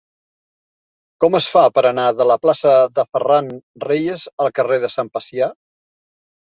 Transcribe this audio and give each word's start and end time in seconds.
Com 1.25 1.37
es 1.39 1.49
fa 1.57 1.63
per 1.75 1.83
anar 1.91 2.07
de 2.21 2.27
la 2.31 2.39
plaça 2.47 2.73
de 2.97 3.07
Ferran 3.11 3.55
Reyes 3.87 4.29
al 4.43 4.55
carrer 4.61 4.85
de 4.87 4.95
Sant 4.99 5.15
Pacià? 5.17 5.57